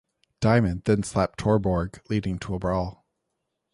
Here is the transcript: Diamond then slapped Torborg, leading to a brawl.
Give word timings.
Diamond 0.39 0.85
then 0.85 1.03
slapped 1.03 1.37
Torborg, 1.37 1.99
leading 2.09 2.39
to 2.39 2.55
a 2.55 2.57
brawl. 2.59 3.05